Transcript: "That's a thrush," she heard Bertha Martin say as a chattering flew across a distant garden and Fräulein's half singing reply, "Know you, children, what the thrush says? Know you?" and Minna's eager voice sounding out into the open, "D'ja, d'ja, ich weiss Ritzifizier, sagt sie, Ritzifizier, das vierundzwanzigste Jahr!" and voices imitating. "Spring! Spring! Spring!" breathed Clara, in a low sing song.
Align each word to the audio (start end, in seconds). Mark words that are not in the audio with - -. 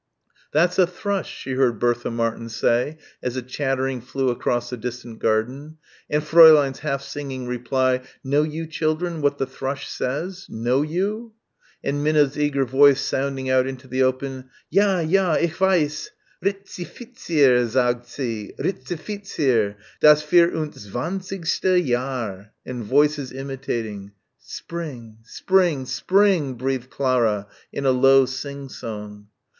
"That's 0.51 0.79
a 0.79 0.87
thrush," 0.87 1.29
she 1.31 1.51
heard 1.51 1.77
Bertha 1.77 2.09
Martin 2.09 2.49
say 2.49 2.97
as 3.21 3.35
a 3.35 3.41
chattering 3.43 4.01
flew 4.01 4.29
across 4.29 4.73
a 4.73 4.77
distant 4.77 5.19
garden 5.19 5.77
and 6.09 6.23
Fräulein's 6.23 6.79
half 6.79 7.03
singing 7.03 7.45
reply, 7.45 8.01
"Know 8.23 8.41
you, 8.41 8.65
children, 8.65 9.21
what 9.21 9.37
the 9.37 9.45
thrush 9.45 9.87
says? 9.87 10.47
Know 10.49 10.81
you?" 10.81 11.33
and 11.83 12.03
Minna's 12.03 12.35
eager 12.35 12.65
voice 12.65 12.99
sounding 12.99 13.47
out 13.51 13.67
into 13.67 13.87
the 13.87 14.01
open, 14.01 14.49
"D'ja, 14.71 15.03
d'ja, 15.03 15.35
ich 15.35 15.59
weiss 15.61 16.09
Ritzifizier, 16.43 17.67
sagt 17.69 18.07
sie, 18.07 18.55
Ritzifizier, 18.57 19.75
das 19.99 20.23
vierundzwanzigste 20.25 21.79
Jahr!" 21.85 22.51
and 22.65 22.83
voices 22.83 23.31
imitating. 23.31 24.13
"Spring! 24.39 25.17
Spring! 25.21 25.85
Spring!" 25.85 26.55
breathed 26.55 26.89
Clara, 26.89 27.45
in 27.71 27.85
a 27.85 27.91
low 27.91 28.25
sing 28.25 28.67
song. 28.67 29.27